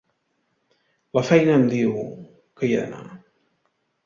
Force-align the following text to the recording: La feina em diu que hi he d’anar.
La 1.17 1.23
feina 1.27 1.53
em 1.57 1.67
diu 1.75 1.93
que 2.63 2.71
hi 2.71 2.75
he 2.81 2.89
d’anar. 2.89 3.15